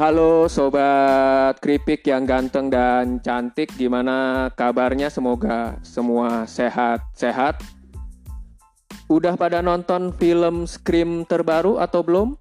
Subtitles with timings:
[0.00, 5.12] Halo sobat keripik yang ganteng dan cantik, gimana kabarnya?
[5.12, 7.60] Semoga semua sehat-sehat.
[9.12, 12.32] Udah pada nonton film Scream terbaru atau belum?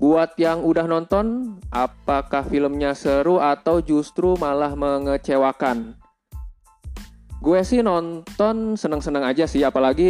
[0.00, 6.00] Buat yang udah nonton, apakah filmnya seru atau justru malah mengecewakan?
[7.44, 10.08] Gue sih nonton seneng-seneng aja sih, apalagi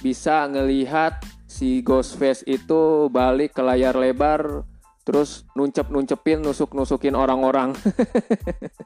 [0.00, 4.64] bisa ngelihat si Ghostface itu balik ke layar lebar
[5.06, 7.78] terus nuncep nuncepin nusuk nusukin orang-orang.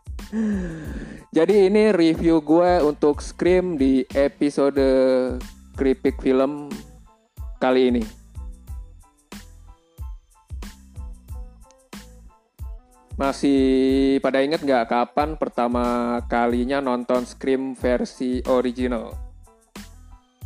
[1.36, 4.84] Jadi ini review gue untuk Scream di episode
[5.80, 6.68] Kripik Film
[7.56, 8.04] kali ini.
[13.16, 13.60] Masih
[14.20, 19.16] pada inget nggak kapan pertama kalinya nonton Scream versi original?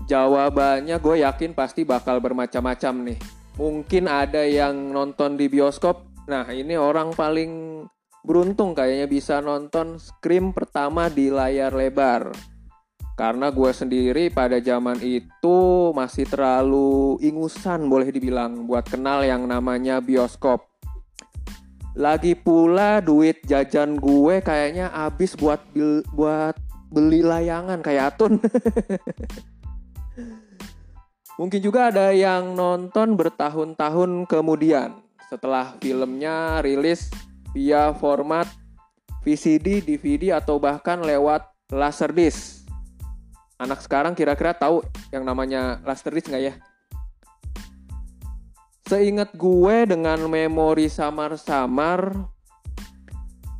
[0.07, 3.19] Jawabannya gue yakin pasti bakal bermacam-macam nih
[3.59, 6.07] mungkin ada yang nonton di bioskop.
[6.27, 7.85] Nah, ini orang paling
[8.25, 12.33] beruntung kayaknya bisa nonton Scream pertama di layar lebar.
[13.15, 15.59] Karena gue sendiri pada zaman itu
[15.95, 20.67] masih terlalu ingusan boleh dibilang buat kenal yang namanya bioskop.
[21.95, 25.63] Lagi pula duit jajan gue kayaknya habis buat
[26.11, 26.59] buat
[26.91, 28.43] beli layangan kayak Atun.
[31.35, 34.95] Mungkin juga ada yang nonton bertahun-tahun kemudian
[35.27, 37.11] setelah filmnya rilis
[37.51, 38.47] via format
[39.27, 41.43] VCD, DVD atau bahkan lewat
[41.75, 42.63] Laserdisc.
[43.59, 46.55] Anak sekarang kira-kira tahu yang namanya Laserdisc nggak ya?
[48.87, 52.15] Seingat gue dengan memori samar-samar,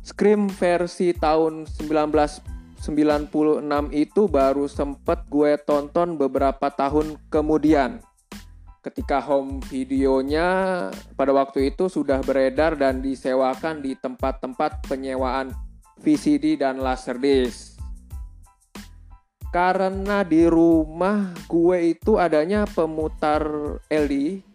[0.05, 2.54] Scream versi tahun 19
[2.85, 3.65] 96
[3.97, 7.97] itu baru sempet gue tonton beberapa tahun kemudian.
[8.85, 15.49] Ketika home videonya pada waktu itu sudah beredar dan disewakan di tempat-tempat penyewaan
[16.05, 17.81] VCD dan Laserdisc.
[19.49, 23.41] Karena di rumah gue itu adanya pemutar
[23.89, 24.45] LD,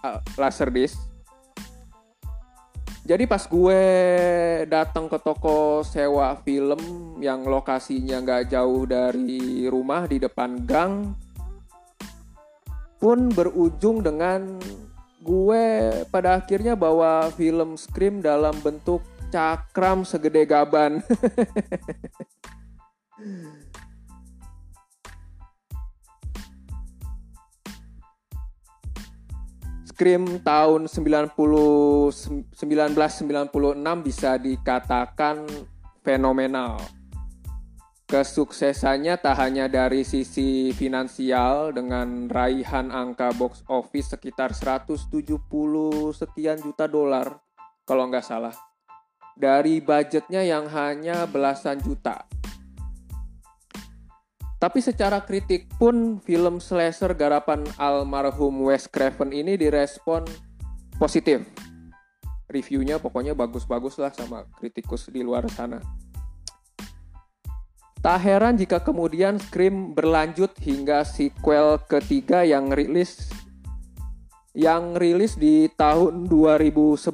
[0.00, 1.13] uh, Laserdisc,
[3.04, 3.82] jadi pas gue
[4.64, 6.80] datang ke toko sewa film
[7.20, 11.12] yang lokasinya nggak jauh dari rumah di depan gang,
[12.96, 14.56] pun berujung dengan
[15.20, 15.64] gue
[16.08, 21.04] pada akhirnya bawa film Scream dalam bentuk cakram segede gaban.
[29.94, 32.50] Scream tahun 90 1996
[34.02, 35.46] bisa dikatakan
[36.02, 36.82] fenomenal.
[38.10, 45.14] Kesuksesannya tak hanya dari sisi finansial dengan raihan angka box office sekitar 170
[46.10, 47.38] sekian juta dolar
[47.86, 48.58] kalau nggak salah.
[49.38, 52.26] Dari budgetnya yang hanya belasan juta.
[54.64, 60.24] Tapi secara kritik pun film slasher garapan almarhum Wes Craven ini direspon
[60.96, 61.44] positif.
[62.48, 65.84] Reviewnya pokoknya bagus-bagus lah sama kritikus di luar sana.
[68.00, 73.28] Tak heran jika kemudian Scream berlanjut hingga sequel ketiga yang rilis
[74.56, 77.12] yang rilis di tahun 2011.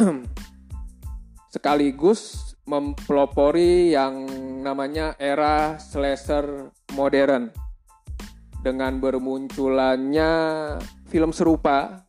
[1.52, 4.28] Sekaligus mempelopori yang
[4.60, 7.48] namanya era slasher modern
[8.60, 10.32] dengan bermunculannya
[11.08, 12.04] film serupa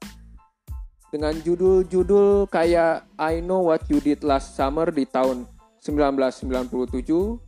[1.10, 5.48] dengan judul-judul kayak I Know What You Did Last Summer di tahun
[5.80, 7.40] 1997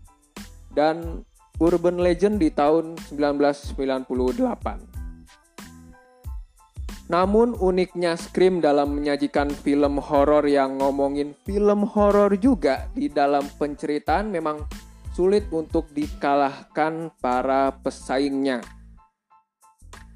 [0.72, 1.28] dan
[1.60, 4.91] Urban Legend di tahun 1998.
[7.12, 14.32] Namun uniknya Scream dalam menyajikan film horor yang ngomongin film horor juga di dalam penceritaan
[14.32, 14.64] memang
[15.12, 18.64] sulit untuk dikalahkan para pesaingnya.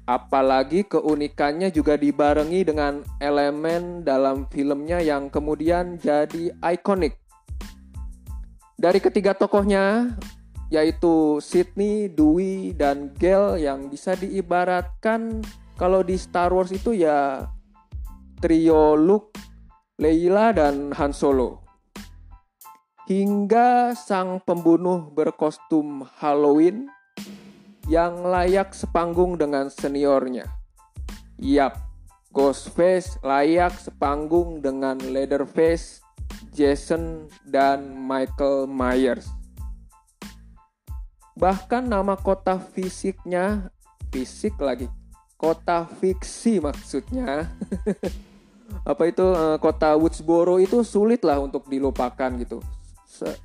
[0.08, 7.12] Apalagi keunikannya juga dibarengi dengan elemen dalam filmnya yang kemudian jadi ikonik.
[8.80, 10.16] Dari ketiga tokohnya,
[10.72, 15.44] yaitu Sydney, Dewey, dan Gale yang bisa diibaratkan
[15.76, 17.44] kalau di Star Wars itu ya
[18.40, 19.36] trio Luke,
[20.00, 21.64] Leila dan Han Solo.
[23.06, 26.90] Hingga sang pembunuh berkostum Halloween
[27.86, 30.50] yang layak sepanggung dengan seniornya.
[31.38, 31.78] Yap,
[32.34, 36.02] Ghostface layak sepanggung dengan Leatherface,
[36.50, 39.30] Jason, dan Michael Myers.
[41.38, 43.70] Bahkan nama kota fisiknya,
[44.10, 44.90] fisik lagi,
[45.36, 47.52] kota fiksi maksudnya
[48.90, 52.60] apa itu uh, kota Woodsboro itu sulit lah untuk dilupakan gitu.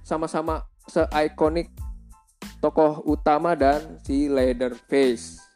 [0.04, 1.72] Sama-sama se-ikonik
[2.60, 5.51] tokoh utama dan si Leatherface.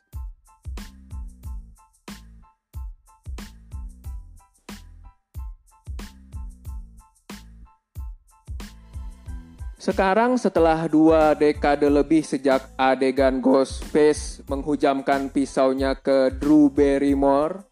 [9.86, 17.70] Sekarang setelah dua dekade lebih sejak adegan Ghostface menghujamkan pisaunya ke Drew Barrymore,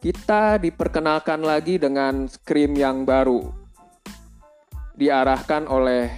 [0.00, 3.44] kita diperkenalkan lagi dengan Scream yang baru.
[4.96, 6.08] Diarahkan oleh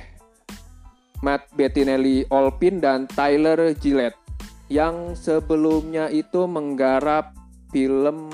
[1.27, 4.23] Matt Bettinelli Olpin dan Tyler Gillette
[4.71, 7.35] yang sebelumnya itu menggarap
[7.75, 8.31] film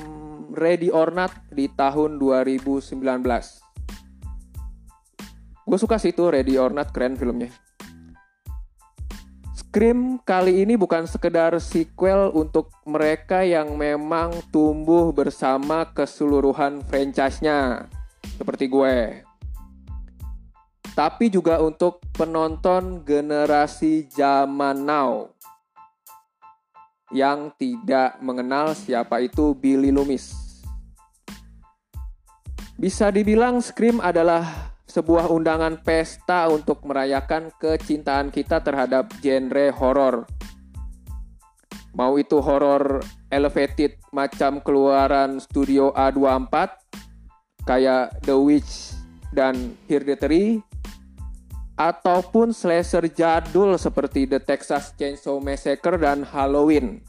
[0.53, 3.64] Ready or Not di tahun 2019.
[5.65, 7.49] Gue suka sih itu Ready or Not keren filmnya.
[9.57, 17.91] Scream kali ini bukan sekedar sequel untuk mereka yang memang tumbuh bersama keseluruhan franchise-nya
[18.39, 19.27] seperti gue.
[20.95, 25.27] Tapi juga untuk penonton generasi zaman now
[27.11, 30.35] yang tidak mengenal siapa itu Billy Loomis.
[32.79, 40.23] Bisa dibilang Scream adalah sebuah undangan pesta untuk merayakan kecintaan kita terhadap genre horor.
[41.99, 46.55] Mau itu horor elevated macam keluaran studio A24
[47.67, 48.95] kayak The Witch
[49.35, 50.63] dan Hereditary
[51.75, 57.03] ataupun slasher jadul seperti The Texas Chainsaw Massacre dan Halloween.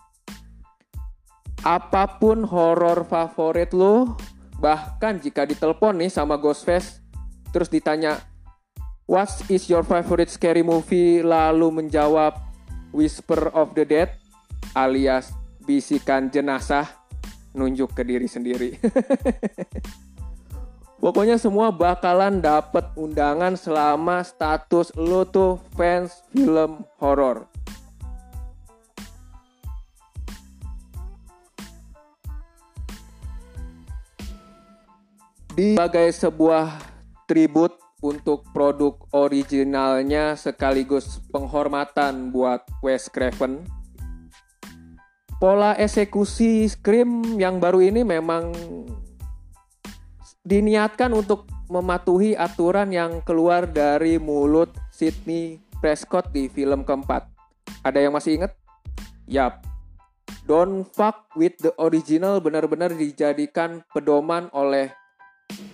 [1.61, 4.17] Apa pun horor favorit lo,
[4.57, 7.04] bahkan jika ditelepon nih sama Ghostface,
[7.55, 8.19] terus ditanya
[9.07, 12.35] what is your favorite scary movie lalu menjawab
[12.91, 14.11] Whisper of the Dead
[14.75, 15.31] alias
[15.63, 16.83] bisikan jenazah
[17.55, 18.75] nunjuk ke diri sendiri.
[21.03, 27.47] Pokoknya semua bakalan dapat undangan selama status lo tuh fans film horor.
[35.55, 36.94] Di sebagai sebuah
[37.25, 37.73] tribut
[38.05, 43.65] untuk produk originalnya sekaligus penghormatan buat Wes Craven.
[45.35, 48.55] Pola eksekusi Scream yang baru ini memang
[50.45, 57.25] diniatkan untuk mematuhi aturan yang keluar dari mulut Sidney Prescott di film keempat.
[57.81, 58.53] Ada yang masih inget?
[59.25, 59.65] Yap.
[60.45, 64.93] Don't fuck with the original benar-benar dijadikan pedoman oleh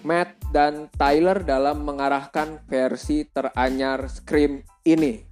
[0.01, 5.29] Matt dan Tyler dalam mengarahkan versi teranyar Scream ini.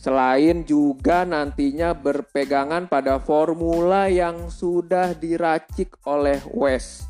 [0.00, 7.08] Selain juga nantinya berpegangan pada formula yang sudah diracik oleh Wes.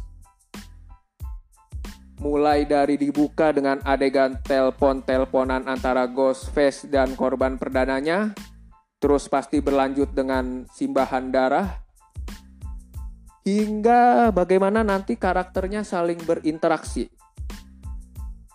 [2.23, 8.31] Mulai dari dibuka dengan adegan telpon-telponan antara Ghostface dan korban perdananya,
[9.03, 11.84] terus pasti berlanjut dengan simbahan darah,
[13.45, 17.13] hingga bagaimana nanti karakternya saling berinteraksi.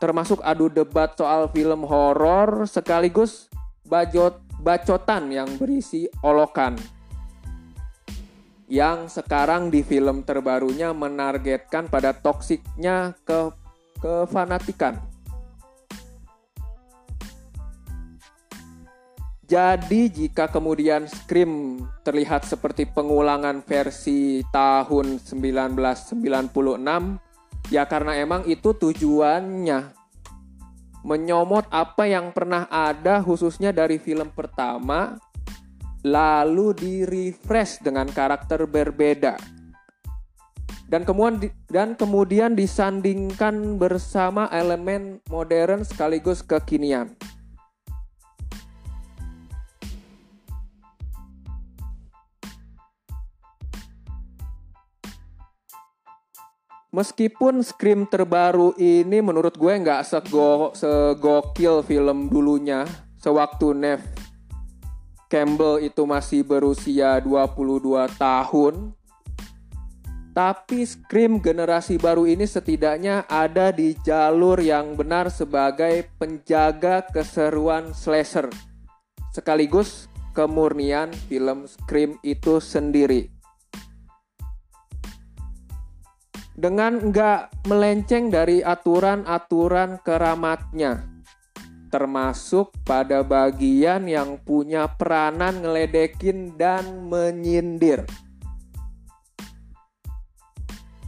[0.02, 3.48] Termasuk adu debat soal film horor sekaligus
[3.86, 6.76] bajot bacotan yang berisi olokan.
[8.70, 13.50] Yang sekarang di film terbarunya menargetkan pada toksiknya ke
[13.98, 15.09] kefanatikan.
[19.50, 26.54] Jadi jika kemudian Scream terlihat seperti pengulangan versi tahun 1996,
[27.74, 29.98] ya karena emang itu tujuannya.
[31.02, 35.18] Menyomot apa yang pernah ada khususnya dari film pertama,
[36.06, 39.34] lalu di-refresh dengan karakter berbeda.
[40.86, 47.18] Dan kemudian dan kemudian disandingkan bersama elemen modern sekaligus kekinian.
[56.90, 62.82] Meskipun Scream terbaru ini menurut gue nggak sego, segokil film dulunya
[63.22, 64.02] sewaktu Nev
[65.30, 68.98] Campbell itu masih berusia 22 tahun.
[70.34, 78.50] Tapi Scream generasi baru ini setidaknya ada di jalur yang benar sebagai penjaga keseruan slasher.
[79.30, 83.39] Sekaligus kemurnian film Scream itu sendiri.
[86.60, 91.08] Dengan nggak melenceng dari aturan-aturan keramatnya,
[91.88, 98.04] termasuk pada bagian yang punya peranan ngeledekin dan menyindir.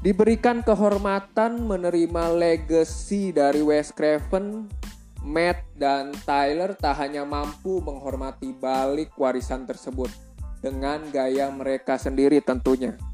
[0.02, 4.72] Diberikan kehormatan menerima legacy dari Wes Craven,
[5.22, 10.10] Matt dan Tyler tak hanya mampu menghormati balik warisan tersebut
[10.64, 13.11] dengan gaya mereka sendiri tentunya.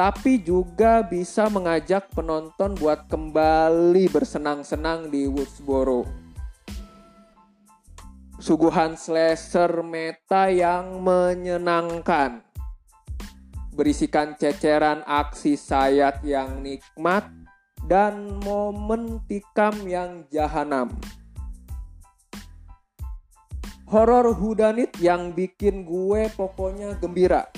[0.00, 6.08] Tapi juga bisa mengajak penonton buat kembali bersenang-senang di Woodsboro.
[8.40, 12.40] Suguhan slasher meta yang menyenangkan
[13.76, 17.28] berisikan ceceran aksi sayat yang nikmat
[17.84, 20.88] dan momen tikam yang jahanam.
[23.84, 27.52] Horor hudanit yang bikin gue pokoknya gembira.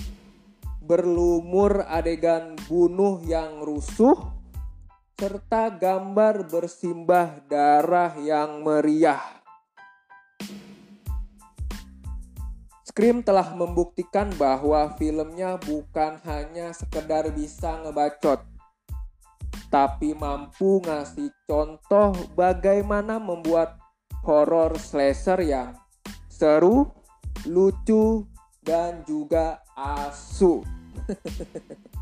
[0.83, 4.19] Berlumur adegan bunuh yang rusuh
[5.15, 9.23] serta gambar bersimbah darah yang meriah.
[12.83, 18.43] Scream telah membuktikan bahwa filmnya bukan hanya sekedar bisa ngebacot,
[19.71, 23.79] tapi mampu ngasih contoh bagaimana membuat
[24.27, 25.79] horror slasher yang
[26.27, 26.91] seru,
[27.47, 28.27] lucu,
[28.67, 30.65] dan juga asu.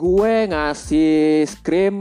[0.00, 1.96] Gue ngasih Scream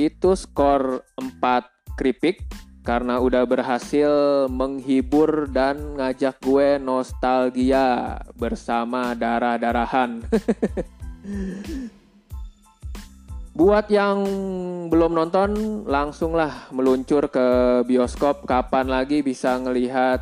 [0.00, 2.40] itu skor 4 keripik
[2.82, 4.10] karena udah berhasil
[4.50, 10.24] menghibur dan ngajak gue nostalgia bersama darah-darahan.
[13.62, 14.26] Buat yang
[14.90, 15.50] belum nonton,
[15.86, 17.46] langsunglah meluncur ke
[17.86, 18.42] bioskop.
[18.42, 20.18] Kapan lagi bisa ngelihat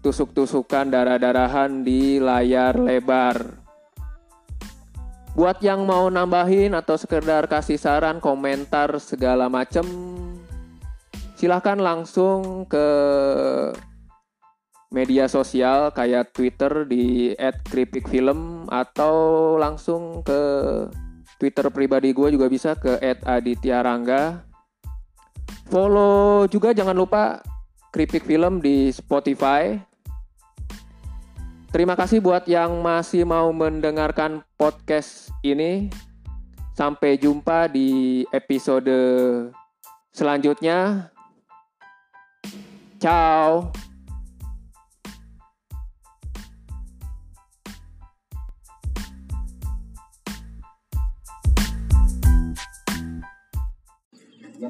[0.00, 3.60] tusuk-tusukan darah-darahan di layar lebar?
[5.36, 9.84] Buat yang mau nambahin atau sekedar kasih saran, komentar segala macem,
[11.36, 12.88] silahkan langsung ke
[14.88, 17.36] media sosial kayak Twitter di
[17.68, 19.12] @kripikfilm atau
[19.60, 20.40] langsung ke
[21.38, 24.44] Twitter pribadi gue juga bisa ke @adityarangga.
[25.68, 27.40] Follow juga jangan lupa
[27.90, 29.78] Kripik Film di Spotify.
[31.74, 35.90] Terima kasih buat yang masih mau mendengarkan podcast ini.
[36.74, 38.94] Sampai jumpa di episode
[40.14, 41.10] selanjutnya.
[43.02, 43.83] Ciao.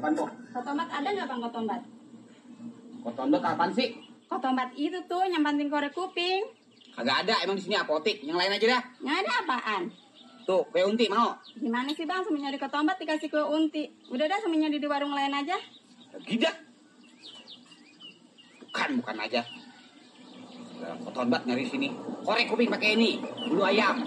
[0.05, 0.29] Apaan kok?
[0.53, 1.81] Kotombat ada nggak bang kotombat?
[3.01, 3.89] Kotombat apaan sih?
[4.29, 6.45] Kotombat itu tuh yang banting korek kuping.
[6.93, 8.21] Kagak ada, emang di sini apotik.
[8.21, 8.81] Yang lain aja dah.
[9.01, 9.81] Nggak ada apaan?
[10.45, 11.33] Tuh, kue unti mau.
[11.57, 13.89] Gimana sih bang semuanya di kotombat dikasih kue unti?
[14.13, 15.57] Udah dah semuanya di warung lain aja.
[16.21, 16.53] Gidak.
[18.61, 19.41] Bukan, bukan aja.
[21.01, 21.89] Kotombat nyari sini.
[22.21, 23.25] Korek kuping pakai ini.
[23.49, 24.05] Bulu ayam.